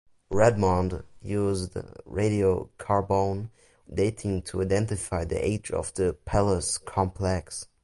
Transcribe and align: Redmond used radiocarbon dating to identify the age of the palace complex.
Redmond 0.31 1.03
used 1.21 1.73
radiocarbon 1.75 3.51
dating 3.93 4.41
to 4.41 4.63
identify 4.63 5.25
the 5.25 5.45
age 5.45 5.69
of 5.69 5.93
the 5.93 6.13
palace 6.25 6.79
complex. 6.79 7.67